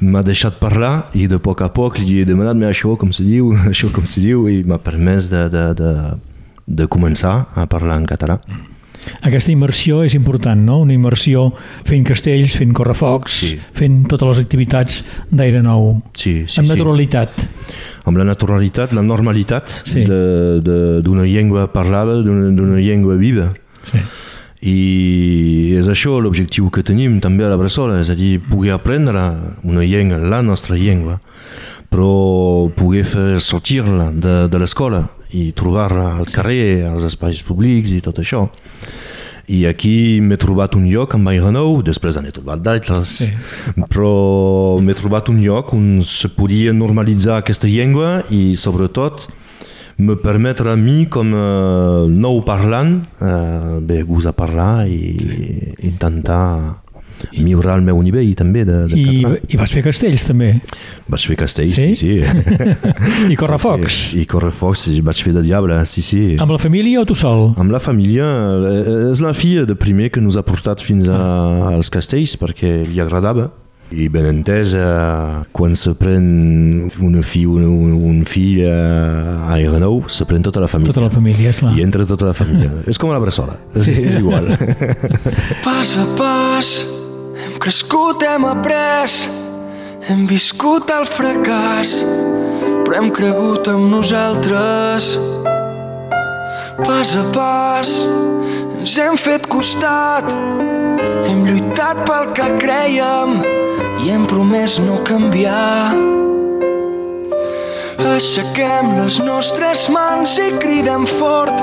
[0.00, 3.24] M'ha deixat parlar i de poc a poc li he demanat "Mais això com se
[3.24, 5.92] diu, això com se diu i m'ha permès de, de, de,
[6.66, 8.40] de començar a parlar en català.
[9.22, 10.78] Aquesta immersió és important, no?
[10.80, 11.52] Una immersió
[11.84, 13.58] fent castells, fent correfocs, Sí.
[13.72, 16.02] fent totes les activitats d'aire nou.
[16.14, 16.74] Sí, sí, amb sí.
[16.74, 17.30] naturalitat.
[18.06, 20.04] amb la naturalitat, la normalitat Sí.
[20.04, 23.52] de- de- d'una llengua parlada, d'una llengua viva.
[23.84, 23.98] Sí.
[24.62, 29.20] I és això l'objectiu que tenim també a la Bressola, és a dir, poder aprendre
[29.64, 31.20] una llengua, la nostra llengua,
[31.90, 35.04] però poder fer sortir-la de, de l'escola
[35.36, 38.46] i trobar-la al carrer, als espais públics i tot això.
[39.46, 43.32] I aquí m'he trobat un lloc amb Airenou, després n'he trobat d'altres, Sí.
[43.92, 49.28] però m'he trobat un lloc on se podia normalitzar aquesta llengua i sobretot
[49.98, 51.46] me permetre a mi com a
[52.10, 55.46] nou parlant eh, bé, gust a parlar i sí.
[55.88, 56.82] intentar
[57.36, 59.40] millorar el meu nivell també de, de I, català.
[59.48, 60.50] I vas fer castells també.
[61.08, 61.94] Vaig fer castells, Sí?
[61.94, 63.30] sí, sí.
[63.32, 63.92] I correfocs.
[63.92, 64.22] Sí, sí.
[64.22, 66.22] I correfocs, sí, vaig fer de diable, sí, sí.
[66.40, 67.52] Amb la família o tu sol?
[67.56, 68.26] Amb la família,
[68.70, 71.20] eh, és la filla de primer que nos ha portat fins a,
[71.74, 73.50] als castells perquè li agradava.
[73.94, 78.72] I ben entès, eh, quan se pren una fi, un, un, un fill eh,
[79.46, 80.90] a Aerenou, se pren tota la família.
[80.90, 81.70] Tota la família, esclar.
[81.78, 82.72] I entra tota la família.
[82.90, 84.50] és com la bressola, és, és igual.
[85.66, 86.72] Pas a pas
[87.44, 89.28] hem crescut, hem après,
[90.08, 91.98] hem viscut el fracàs,
[92.84, 95.16] però hem cregut en nosaltres.
[96.84, 97.92] Pas a pas
[98.80, 100.28] ens hem fet costat,
[101.26, 103.40] hem lluitat pel que creiem
[104.04, 106.16] i hem promès no canviar.
[107.96, 111.56] Aixequem les nostres mans i cridem fort,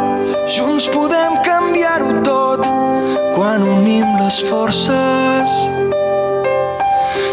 [0.50, 2.66] junts podem canviar-ho tot
[3.36, 5.54] quan unim les forces.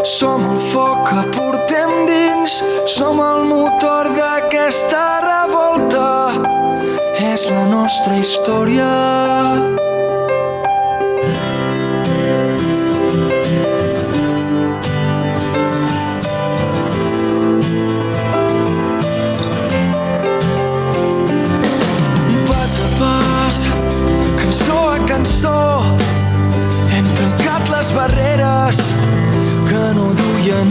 [0.05, 6.09] Som el foc que portem dins, som el motor d'aquesta revolta.
[7.33, 9.90] És la nostra història.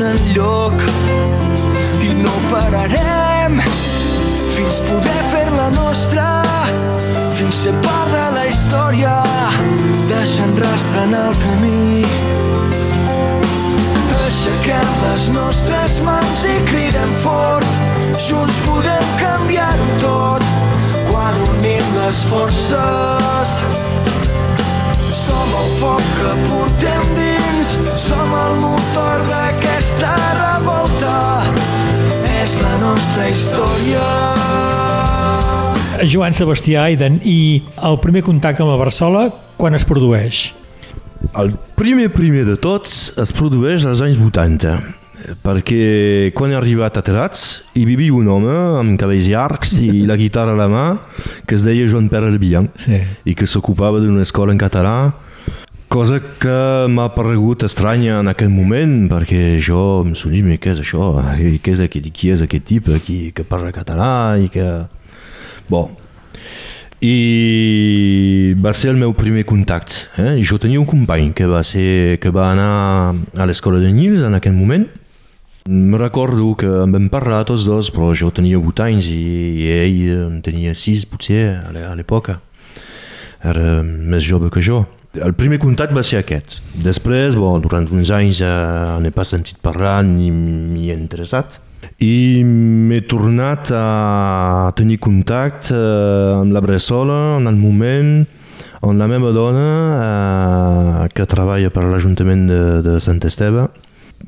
[0.03, 0.83] Enlloc
[2.01, 3.61] i no pararem
[4.55, 6.27] fins poder fer-la nostra,
[7.39, 9.15] fins ser part de la història,
[10.11, 12.05] deixant rastre en el camí.
[14.21, 17.67] Aixequem les nostres mans i cridem fort,
[18.29, 20.47] junts podem canviar-ho tot,
[21.11, 23.59] quan unim les forces.
[25.25, 31.17] Som el foc que portem dins, som el motor d'aquesta revolta.
[32.41, 34.05] És la nostra història.
[36.09, 39.27] Joan Sebastià Aiden, i el primer contacte amb la Barçola,
[39.61, 40.55] quan es produeix?
[41.37, 44.79] El primer primer de tots es produeix als anys 80
[45.45, 50.17] perquè quan he arribat a Terats hi vivia un home amb cabells llargs i la
[50.17, 50.85] guitarra a la mà
[51.47, 53.03] que es deia Joan Pere Albian Sí.
[53.29, 55.13] i que s'ocupava d'una escola en català
[55.91, 61.17] cosa que m'ha paregut estranya en aquell moment perquè jo em sonia què és això?
[61.35, 64.67] I què és aquest, qui és aquest tipus qui, que parla català i que...
[65.71, 65.91] Bon,
[67.03, 70.07] i va ser el meu primer contacte.
[70.21, 70.37] Eh?
[70.47, 74.39] Jo tenia un company que va, ser, que va anar a l'escola de Nils en
[74.39, 74.87] aquell moment.
[75.67, 79.19] Me recordo que en vam parlar tots dos, però jo tenia 8 anys i,
[79.65, 79.99] i ell
[80.29, 82.39] en tenia 6 potser a l'època.
[83.43, 84.85] Era més jove que jo.
[85.19, 86.61] El primer contacte va ser aquest.
[86.85, 88.51] Després, bon, durant uns anys eh,
[89.03, 91.59] n'he pas sentit parlar ni m'hi he interessat
[92.01, 98.13] i m'he tornat a tenir contacte eh, amb la Bressola en el moment
[98.87, 99.65] on la meva dona,
[101.05, 103.67] eh, que treballa per l'Ajuntament de, de Sant Esteve,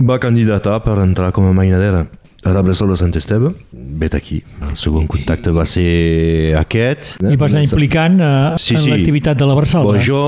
[0.03, 2.03] va candidatar per entrar com a mainadera
[2.45, 3.53] a la Bressola de Sant Esteve.
[3.73, 7.15] Vet aquí, el segon contacte va ser aquest.
[7.23, 8.93] I vas anar implicant eh, Sí, en sí.
[8.93, 9.87] l'activitat de la Barçola.
[9.89, 10.25] Bon, jo,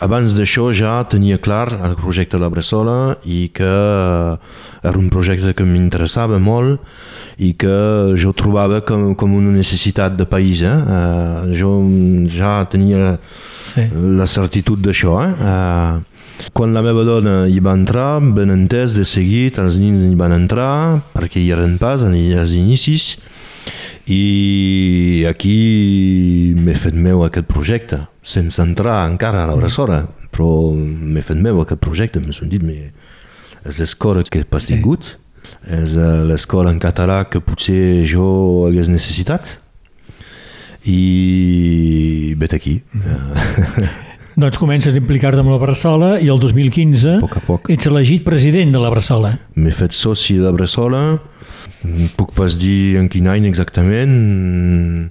[0.00, 5.54] abans d'això, ja tenia clar el projecte de la Bressola i que era un projecte
[5.54, 6.80] que m'interessava molt
[7.38, 10.62] i que jo trobava com, com una necessitat de país.
[10.62, 10.74] Eh?
[10.74, 11.76] Uh, jo
[12.30, 13.18] ja tenia
[13.74, 13.80] Sí.
[13.90, 15.14] la certitud d'això.
[15.24, 15.32] Eh?
[15.40, 20.14] Uh, quan la meva dona hi va entrar, ben entès, de seguit, els nins hi
[20.18, 23.16] van entrar, perquè hi eren pas als inicis,
[24.10, 31.22] i aquí m'he fet meu aquest projecte, sense entrar encara a la Bressola, però m'he
[31.24, 32.92] fet meu aquest projecte, m'he me,
[33.64, 35.14] és l'escola que he pas tingut,
[35.64, 39.58] és eh, l'escola en català que potser jo hagués necessitat,
[40.84, 42.82] i vet aquí.
[44.34, 47.68] Doncs comences a implicar-te amb la Barçola i el 2015 A poc a poc.
[47.70, 49.30] ets elegit president de la Barçola.
[49.54, 51.02] M'he fet soci de Bressola,
[51.84, 55.06] no puc pas dir en quin any exactament.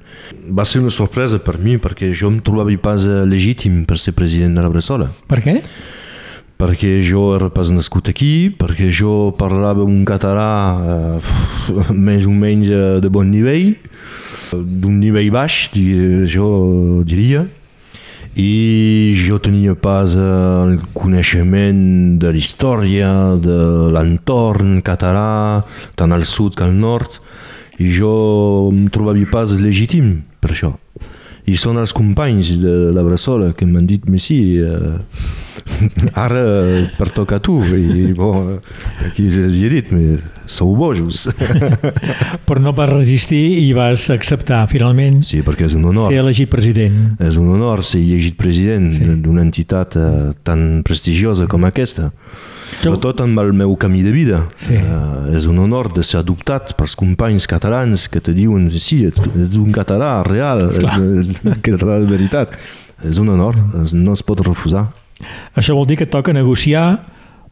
[0.52, 4.12] Va ser una sorpresa per mi perquè jo em trobava pas eh, legítim per ser
[4.12, 5.14] president de la Bressola.
[5.32, 5.62] Per què?
[6.60, 10.52] Perquè jo era pas nascut aquí, perquè jo parlava un català
[11.16, 11.34] eh,
[11.96, 13.78] més o menys eh, de bon nivell,
[14.52, 15.70] d'un nivell baix,
[16.30, 17.48] jo diria,
[18.36, 23.58] i jo tenia pas el coneixement de la història, de
[23.94, 25.64] l'entorn català,
[25.96, 27.20] tant al sud que al nord,
[27.78, 30.74] i jo em trobava pas legítim per això.
[31.46, 34.94] I són els companys de la Bressola que m'han dit, mais sí, eh,
[36.26, 36.44] ara
[36.98, 37.58] pertoca a tu.
[37.76, 38.60] I bon,
[39.06, 39.92] aquí els he dit,
[40.48, 41.26] sou bojos.
[42.48, 46.12] Però no vas resistir i vas acceptar, finalment, Sí, perquè és un honor.
[46.12, 46.98] ser elegit president.
[47.20, 49.04] És un honor ser llegit president Sí.
[49.04, 49.20] sí.
[49.24, 52.12] d'una entitat eh, tan prestigiosa com aquesta.
[52.82, 54.42] Sobretot amb el meu camí de vida.
[54.60, 54.76] Sí.
[54.76, 59.22] Eh, és un honor de ser adoptat pels companys catalans que te diuen sí, ets,
[59.36, 60.98] ets un català real, Esclar.
[61.22, 62.56] ets un català de veritat.
[63.04, 63.56] És un honor,
[63.94, 64.88] no es pot refusar.
[65.56, 67.02] Això vol dir que toca negociar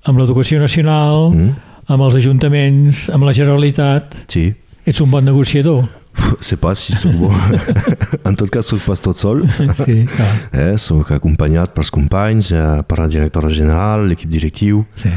[0.07, 1.51] amb l'educació nacional, Mm.
[1.87, 4.15] amb els ajuntaments, amb la Generalitat.
[4.27, 4.53] Sí.
[4.85, 5.85] Ets un bon negociador.
[6.43, 7.29] Sé pas si soc bo.
[8.27, 9.45] en tot cas, soc pas tot sol.
[9.77, 10.03] Sí.
[10.61, 14.83] Eh, soc acompanyat pels companys, eh, per la directora general, l'equip directiu.
[14.99, 15.11] Sí.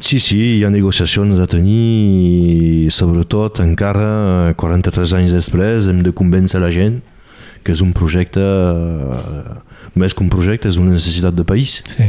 [0.00, 6.14] Sí, sí, hi ha negociacions a tenir i sobretot encara 43 anys després hem de
[6.16, 7.02] convèncer la gent
[7.66, 11.82] que és un projecte, eh, més que un projecte, és una necessitat de país.
[11.84, 12.08] sí.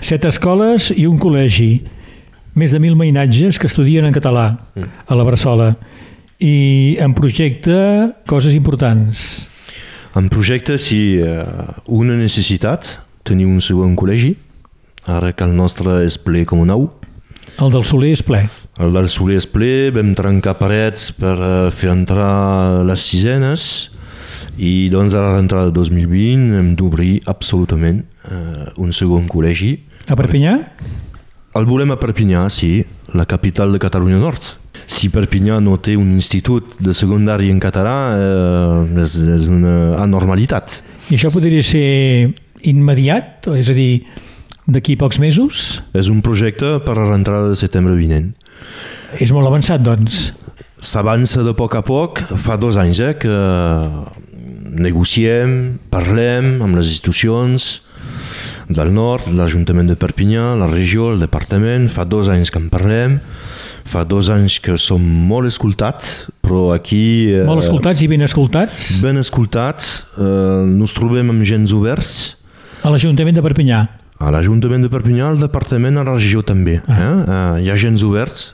[0.00, 1.70] Set escoles i un col·legi.
[2.56, 5.74] Més de mil mainatges que estudien en català a la Bressola.
[6.38, 7.76] I en projecte
[8.28, 9.48] coses importants.
[10.16, 11.44] En projecte, sí, eh,
[11.86, 12.86] una necessitat,
[13.24, 14.34] tenir un segon col·legi,
[15.06, 16.88] ara que el nostre és ple com un ou.
[17.60, 18.42] El del Soler és ple.
[18.80, 23.66] El del Soler és ple, vam trencar parets per eh, fer entrar les sisenes
[24.56, 29.72] i doncs a la rentrada de 2020 hem d'obrir absolutament eh, un segon col·legi.
[30.08, 30.56] A Perpinyà?
[31.56, 32.84] El volem a Perpinyà, sí,
[33.16, 34.56] la capital de Catalunya Nord.
[34.86, 40.80] Si Perpinyà no té un institut de secundari en català, eh, és, és una anormalitat.
[41.10, 42.32] I això podria ser
[42.66, 43.48] immediat?
[43.58, 44.06] És a dir,
[44.66, 45.80] d'aquí pocs mesos?
[45.94, 48.32] És un projecte per a la rentrada de setembre vinent.
[49.22, 50.30] És molt avançat, doncs.
[50.82, 53.36] S'avança de poc a poc, fa dos anys eh, que
[54.76, 57.80] negociem, parlem amb les institucions
[58.68, 63.20] del nord, l'Ajuntament de Perpinyà, la regió, el departament, fa dos anys que en parlem,
[63.86, 67.30] fa dos anys que som molt escoltats, però aquí...
[67.32, 72.36] eh, Molt escoltats i ben escoltats Ben escoltats, eh, nos trobem amb gens oberts,
[72.84, 73.80] a l'Ajuntament de Perpinyà.
[74.18, 76.80] a l'Ajuntament de Perpinyà, al departament, a la regió també.
[76.86, 77.00] Eh?
[77.00, 78.52] Eh, hi ha gens oberts,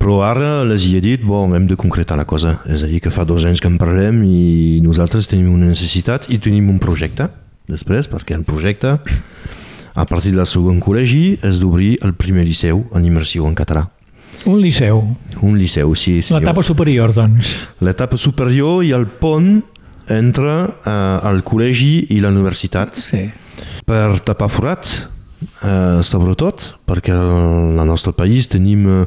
[0.00, 2.58] però ara les hi he dit, bon, hem de concretar la cosa.
[2.66, 6.26] És a dir, que fa dos anys que en parlem i nosaltres tenim una necessitat
[6.32, 7.28] i tenim un projecte.
[7.70, 8.96] Després, perquè el projecte,
[9.94, 13.86] a partir del segon col·legi, és d'obrir el primer liceu en immersió en català.
[14.46, 15.02] Un liceu.
[15.42, 16.20] Un liceu, sí.
[16.22, 17.52] sí L'etapa superior, doncs.
[17.84, 19.60] L'etapa superior i el pont
[20.10, 23.26] entre eh, el col·legi i la universitat Sí.
[23.86, 25.06] per tapar forats,
[25.62, 29.06] eh, sobretot, perquè al al nostre país tenim eh,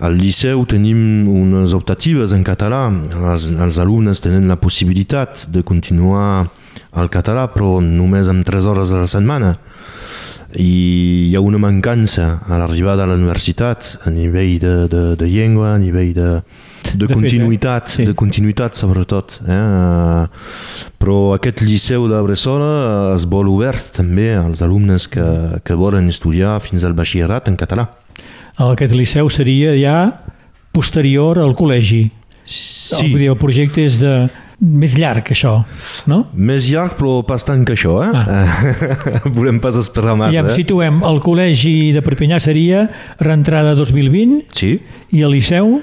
[0.00, 2.86] al liceu tenim unes optatives en català,
[3.32, 6.48] els, els alumnes tenen la possibilitat de continuar
[6.96, 9.58] el català, però només amb 3 hores a la setmana.
[10.58, 15.28] I hi ha una mancança a l'arribada a la universitat a nivell de, de, de
[15.30, 17.94] llengua, a nivell de, de, De fet, continuïtat, eh?
[17.94, 18.06] Sí.
[18.08, 19.38] de continuïtat sobretot.
[19.46, 20.26] Eh?
[20.98, 25.26] Però aquest liceu de Bressola es vol obert també als alumnes que,
[25.62, 27.86] que volen estudiar fins al batxillerat en català.
[28.60, 29.98] Aquest liceu seria ja
[30.74, 32.08] posterior al col·legi.
[32.44, 34.26] Sí, dir, el projecte és de
[34.60, 35.54] més llarg que això,
[36.10, 36.24] no?
[36.34, 37.96] més llarg però pas tant que això.
[38.04, 38.10] Eh?
[38.12, 39.22] Ah.
[39.38, 40.34] Volem pas esperar I massa.
[40.36, 40.58] ja em eh?
[40.58, 42.84] situem, el col·legi de Perpinyà seria
[43.20, 44.76] reentrada 2020 Sí,
[45.16, 45.80] i el liceu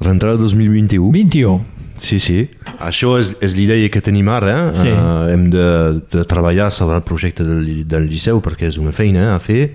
[0.00, 1.10] rentrada 2021.
[1.12, 1.60] 21.
[2.00, 2.46] Sí, sí.
[2.80, 4.54] Això és, és l'idea que tenim ara.
[4.70, 4.78] Eh?
[4.78, 4.88] Sí.
[4.88, 5.66] Uh, hem de,
[6.08, 9.66] de treballar sobre el projecte del, del liceu perquè és una feina eh, a fer.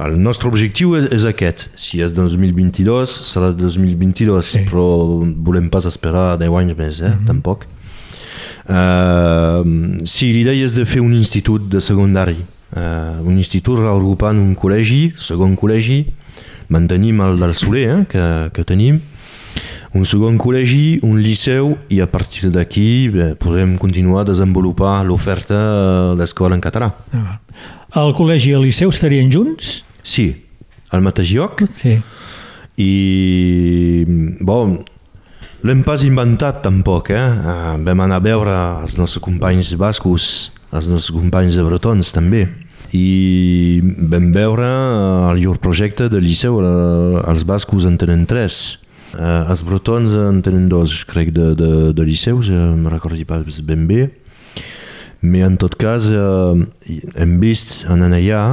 [0.00, 1.68] El nostre objectiu és, és aquest.
[1.78, 4.64] Si és 2022, serà 2022, Sí.
[4.66, 7.12] però volem pas esperar 10 anys més, eh?
[7.26, 7.66] tampoc.
[8.64, 12.38] Uh, sí, l'idea és de fer un institut de secundari.
[12.74, 16.00] Uh, un institut reagrupant un col·legi, segon col·legi,
[16.72, 17.98] mantenim el del Soler, eh?
[18.10, 18.24] que,
[18.56, 19.02] que tenim,
[19.94, 25.54] un segon col·legi, un liceu i a partir d'aquí bé, podem continuar a desenvolupar l'oferta
[25.54, 26.88] eh, d'escola en català.
[27.94, 29.84] El col·legi i el liceu estarien junts?
[30.04, 30.28] Sí,
[30.92, 31.96] al mateix lloc Sí.
[32.76, 34.04] i
[34.44, 34.76] bon,
[35.64, 37.22] l'hem pas inventat tampoc, eh?
[37.24, 42.44] Eh, Vam anar a veure els nostres companys bascos, els nostres companys de bretons també
[42.94, 48.78] i vam veure eh, el llur projecte de liceu, eh, els bascos en tenen tres.
[49.14, 53.60] Eh, els bretons en tenen dos, crec, de, de, de liceus, eh, no recordo pas
[53.66, 54.10] ben bé.
[55.24, 58.44] Mais en tot cas eh, hem vist en allà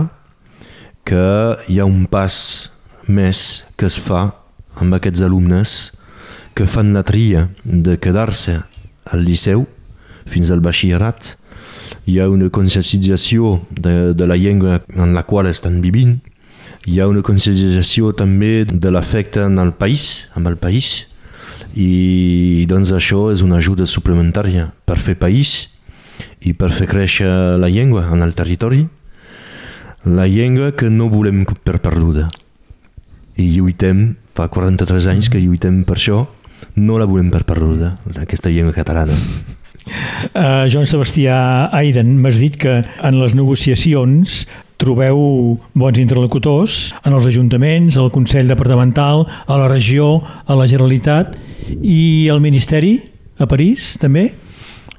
[1.06, 2.36] que hi ha un pas
[3.08, 4.30] més que es fa
[4.80, 5.91] amb aquests alumnes
[6.56, 8.60] que fan la tria de quedar-se
[9.12, 9.66] al liceu
[10.30, 11.36] fins al batxillerat.
[12.08, 16.20] Hi ha una conscienciació de, de la llengua en la qual estan vivint.
[16.88, 21.08] Hi ha una conscienciació també de l'efecte en el país, amb el país,
[21.76, 25.70] i doncs això és una ajuda suplementària per fer país
[26.41, 27.30] i per fer créixer
[27.62, 28.88] la llengua en el territori,
[30.06, 32.28] la llengua que no volem per perduda.
[33.38, 36.26] I lluitem, fa 43 anys que lluitem per això,
[36.76, 39.16] no la volem per perduda, aquesta llengua catalana.
[39.82, 44.43] Uh, Joan Sebastià Aiden, m'has dit que en les negociacions
[44.82, 51.36] trobeu bons interlocutors en els ajuntaments, al Consell Departamental, a la regió, a la Generalitat
[51.82, 52.95] i al Ministeri,
[53.41, 54.32] a París, també?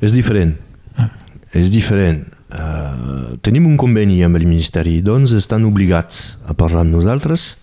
[0.02, 0.54] És diferent.
[0.98, 1.10] Ah.
[1.54, 2.24] És diferent.
[2.52, 7.54] Uh, tenim un conveni amb el Ministeri, doncs estan obligats a parlar amb nosaltres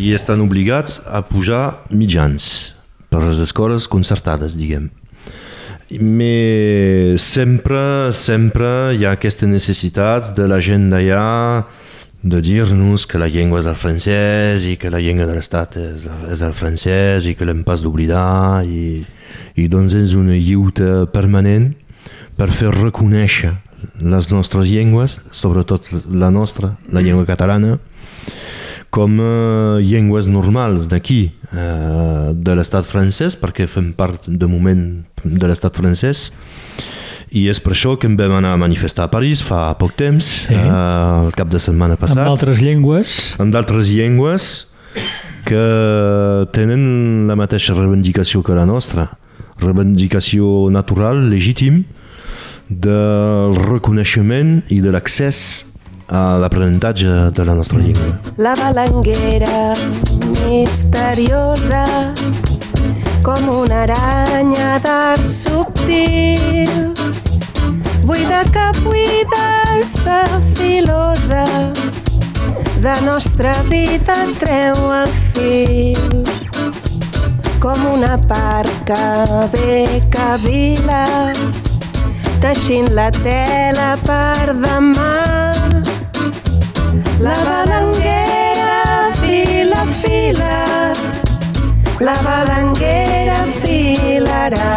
[0.00, 2.74] i estan obligats a pujar mitjans
[3.12, 4.88] per les escoles concertades, diguem.
[6.00, 11.66] Mais sempre, sempre hi ha aquesta necessitat de la gent d'allà
[12.24, 16.08] de dir-nos que la llengua és el francès i que la llengua de l'Estat és,
[16.32, 19.04] és el francès i que l'hem pas d'oblidar i,
[19.60, 21.74] i doncs és una lluita permanent
[22.40, 23.52] per fer reconèixer
[24.00, 27.78] les nostres llengües, sobretot la nostra, la llengua catalana,
[28.94, 34.84] com uh, llengües normals d'aquí, uh, de l'estat francès, perquè fem part de moment
[35.24, 36.28] de l'estat francès,
[37.34, 40.28] i és per això que em vam anar a manifestar a París fa poc temps,
[40.46, 40.54] sí.
[40.54, 42.22] uh, el cap de setmana passat.
[42.22, 43.34] Amb altres llengües?
[43.42, 44.52] Amb d'altres llengües
[45.44, 45.64] que
[46.54, 49.10] tenen la mateixa reivindicació que la nostra,
[49.60, 51.82] reivindicació natural, legítim,
[52.68, 55.64] del reconeixement i de l'accés
[56.08, 58.18] a l'aprenentatge de la nostra llengua.
[58.36, 59.72] La balanguera
[60.44, 61.84] misteriosa
[63.24, 66.92] com una aranya d'art subtil
[68.04, 71.44] buida que buida sa filosa
[72.84, 76.24] de nostra vida treu el fil
[77.60, 81.32] com una parca bé que vila
[82.44, 85.12] teixint la tela per demà
[87.24, 90.56] la balanguera fila, fila,
[92.00, 94.74] la balanguera filarà.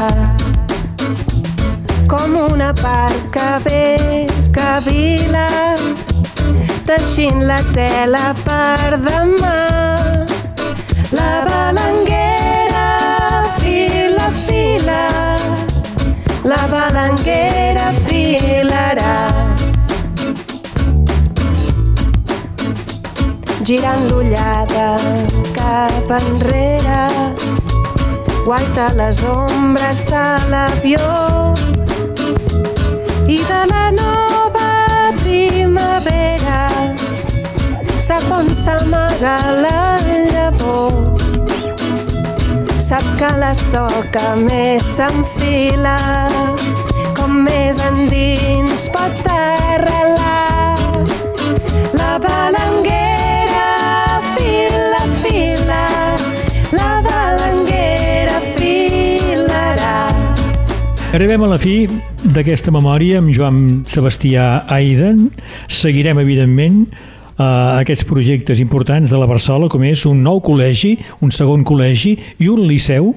[2.08, 5.48] Com una barca bé que vila,
[6.88, 9.56] teixint la tela per demà.
[11.20, 12.88] La balanguera
[13.60, 15.02] fila, fila,
[16.48, 19.16] la balanguera filarà.
[23.68, 24.86] girant l'ullada
[25.58, 27.02] cap enrere
[28.46, 30.24] guaita les ombres de
[30.54, 31.10] l'avió
[33.36, 34.70] i de la nova
[35.24, 36.62] primavera
[38.08, 39.36] sap on s'amaga
[39.66, 39.84] la
[40.32, 41.07] llavor
[42.88, 45.98] sap que la soca més s'enfila
[47.18, 50.78] com més endins pot arrelar
[52.00, 53.08] la balanguera
[61.18, 61.88] Arribem a la fi
[62.36, 65.32] d'aquesta memòria amb Joan Sebastià Aiden.
[65.66, 66.84] Seguirem, evidentment,
[67.38, 72.18] eh, aquests projectes importants de la Barçola, com és un nou col·legi, un segon col·legi
[72.40, 73.14] i un liceu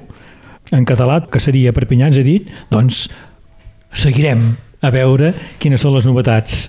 [0.71, 3.09] en català, que seria Perpinyà, ens ha dit, doncs
[3.91, 6.69] seguirem a veure quines són les novetats.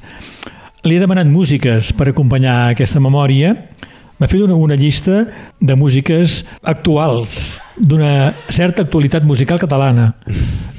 [0.87, 3.53] Li he demanat músiques per acompanyar aquesta memòria
[4.21, 5.23] m'ha fet una, una llista
[5.57, 10.11] de músiques actuals, d'una certa actualitat musical catalana.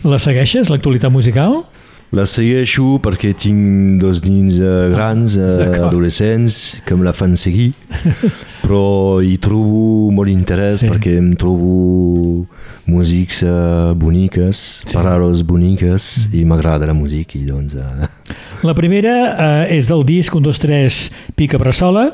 [0.07, 1.65] La segueixes, l'actualitat musical?
[2.13, 7.71] La segueixo perquè tinc dos nins uh, grans, uh, adolescents, que me la fan seguir,
[8.67, 10.91] però hi trobo molt interès sí.
[10.93, 12.45] perquè em trobo
[12.85, 14.93] músics uh, boniques, sí.
[14.93, 16.37] paraules boniques, mm.
[16.37, 17.41] i m'agrada la música.
[17.41, 18.37] I doncs, uh...
[18.69, 21.01] La primera uh, és del disc 1, 2, 3,
[21.41, 22.11] Pica Bressola,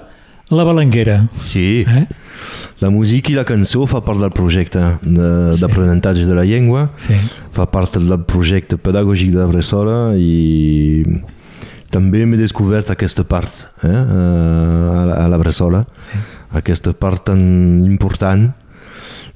[0.50, 1.28] la Balanguera.
[1.36, 1.84] Sí.
[1.86, 2.06] Eh?
[2.80, 6.30] La música i la cançó fa part del projecte d'aprenentatge de, sí.
[6.30, 7.16] de la llengua, sí.
[7.52, 11.04] fa part del projecte pedagògic de Bressola i
[11.92, 13.92] també m'he descobert aquesta part eh?
[13.92, 16.22] a, la, a la Bressola, sí.
[16.60, 17.40] aquesta part tan
[17.84, 18.48] important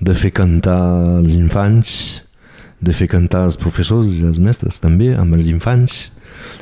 [0.02, 0.80] de fer cantar
[1.20, 2.22] els infants,
[2.82, 6.08] de fer cantar els professors i els mestres també amb els infants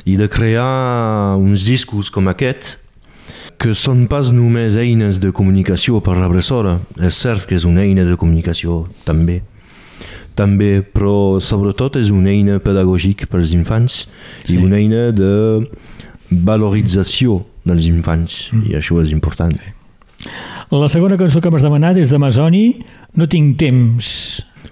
[0.05, 2.77] i de crear uns discos com aquest
[3.61, 6.79] que són pas només eines de comunicació per la bressora.
[6.97, 9.41] És cert que és una eina de comunicació també,
[10.35, 14.05] també, però sobretot és una eina pedagògica per als infants
[14.45, 14.55] sí.
[14.55, 15.33] i una eina de
[16.31, 18.71] valorització dels infants, mm.
[18.71, 19.53] i això és important.
[20.71, 22.65] La segona cançó que m'has demanat és d'Amazoni,
[23.19, 24.07] No tinc temps.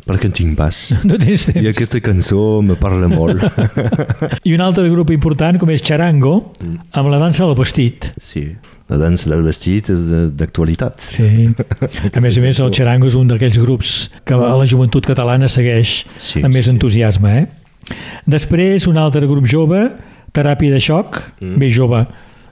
[0.08, 0.78] Perquè en tinc pas.
[1.10, 1.60] No tens temps.
[1.60, 3.44] I aquesta cançó me parla molt.
[4.48, 6.92] I un altre grup important com és Charango, mm.
[6.96, 8.14] amb la dansa del vestit.
[8.16, 8.48] Sí,
[8.90, 11.00] la dansa del vestit és d'actualitat.
[11.02, 11.48] Sí.
[12.18, 15.50] A més a més, el Charango és un d'aquells grups que a la joventut catalana
[15.52, 16.74] segueix sí, amb més sí.
[16.74, 17.36] entusiasme.
[17.44, 17.96] Eh?
[18.30, 19.88] Després, un altre grup jove,
[20.34, 21.56] Teràpia de xoc, mm.
[21.58, 22.04] bé jove,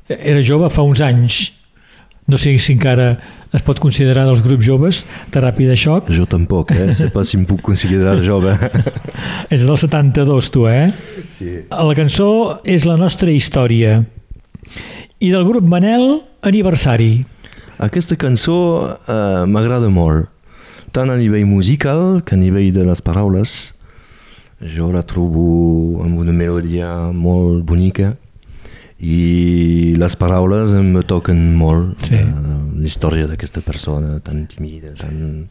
[0.09, 1.43] era jove fa uns anys,
[2.27, 3.13] no sé si encara
[3.55, 4.97] es pot considerar dels grups joves
[5.31, 6.09] teràpia de xoc.
[6.11, 6.91] Jo tampoc, eh?
[6.97, 8.51] sé pas si em puc considerar jove.
[9.53, 10.89] és del 72, tu, eh?
[11.31, 11.53] Sí.
[11.71, 12.29] La cançó
[12.67, 14.01] és la nostra història.
[15.19, 17.25] I del grup Manel, Aniversari.
[17.81, 20.27] Aquesta cançó eh, m'agrada molt,
[20.93, 23.55] tant a nivell musical que a nivell de les paraules.
[24.61, 28.13] Jo la trobo amb una melodia molt bonica
[28.97, 32.17] i les paraules em toquen molt sí.
[32.17, 35.45] uh, la història d'aquesta persona tan tímida tan...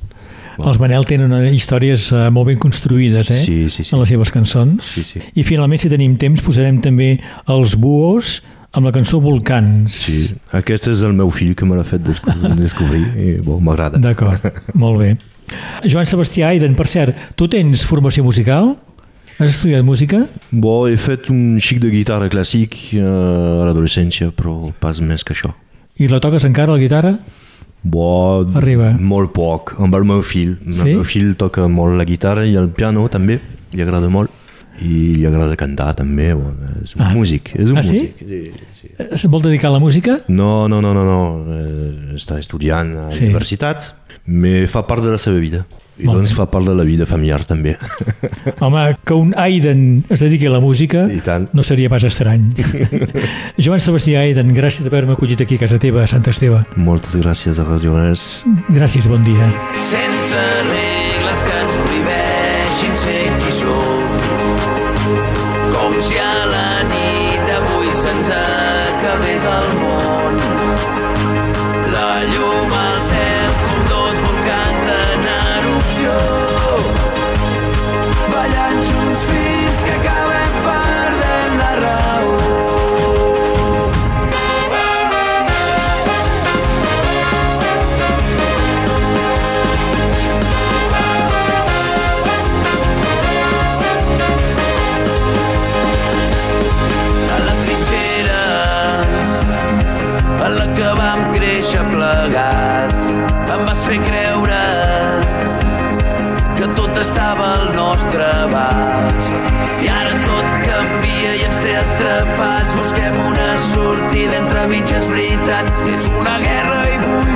[0.57, 0.73] Bueno.
[0.73, 3.39] Els Manel tenen històries uh, molt ben construïdes eh?
[3.39, 3.95] sí, sí, sí.
[3.95, 5.23] en les seves cançons sí, sí.
[5.39, 7.13] i finalment si tenim temps posarem també
[7.55, 8.41] els buos
[8.77, 10.19] amb la cançó Volcans sí,
[10.57, 14.45] aquest és el meu fill que me l'ha fet descobrir, descobrir i bon, m'agrada d'acord,
[14.85, 15.15] molt bé
[15.87, 18.73] Joan Sebastià Aiden, per cert, tu tens formació musical?
[19.37, 20.23] Has estudiat música?
[20.51, 25.37] Bo, he fet un xic de guitarra clàssic eh, a l'adolescència, però pas més que
[25.37, 25.53] això.
[26.01, 27.13] I la toques encara, la guitarra?
[27.87, 28.95] Bo, Arriba.
[28.99, 30.57] molt poc, amb el meu fill.
[30.65, 30.81] Sí?
[30.81, 33.39] El meu fill toca molt la guitarra i el piano també,
[33.77, 34.33] li agrada molt.
[34.83, 36.53] I li agrada cantar també, bo,
[36.83, 37.13] és un ah.
[37.15, 37.55] músic.
[37.57, 38.03] És un ah, sí?
[38.03, 38.27] músic.
[38.27, 38.93] Sí, sí.
[39.09, 40.21] Es vol dedicar a la música?
[40.29, 41.23] No, no, no, no, no.
[41.57, 43.27] Eh, està estudiant a la sí.
[43.31, 43.93] universitat,
[44.27, 45.65] però fa part de la seva vida.
[45.97, 46.37] I Molt doncs bé.
[46.37, 47.73] fa part de la vida familiar també.
[48.65, 51.07] Home, que un Aiden es dediqui a la música
[51.57, 52.51] no seria pas estrany.
[53.65, 56.67] Joan Sebastià Aiden, gràcies d'haver-me acollit aquí a casa teva, a Sant Esteve.
[56.77, 58.45] Moltes gràcies a Radio Res.
[58.69, 59.49] Gràcies, bon dia.
[59.81, 60.86] Sense regles
[103.57, 104.59] em vas fer creure
[106.57, 109.31] que tot estava al nostre abast.
[109.85, 112.75] I ara tot canvia i ens té atrapats.
[112.81, 115.85] Busquem una sortida entre mitges veritats.
[115.95, 117.36] És una guerra i vull